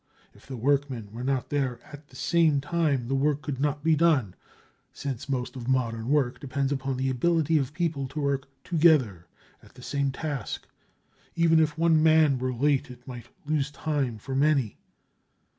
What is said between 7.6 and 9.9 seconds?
people to work together at the